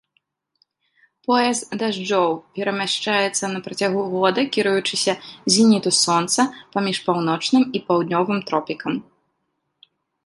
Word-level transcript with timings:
Пояс 1.27 1.59
дажджоў 1.81 2.31
перамяшчаецца 2.55 3.45
на 3.53 3.59
працягу 3.67 4.01
года 4.15 4.45
кіруючыся 4.55 5.13
зеніту 5.57 5.91
сонца 6.03 6.41
паміж 6.77 6.97
паўночным 7.11 7.63
і 7.75 7.83
паўднёвым 7.91 8.39
тропікам. 8.49 8.93